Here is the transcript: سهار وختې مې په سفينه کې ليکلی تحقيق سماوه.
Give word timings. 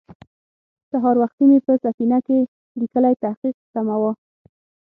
سهار 0.91 1.15
وختې 1.21 1.43
مې 1.49 1.57
په 1.65 1.73
سفينه 1.83 2.17
کې 2.25 2.37
ليکلی 2.79 3.13
تحقيق 3.23 3.55
سماوه. 3.73 4.11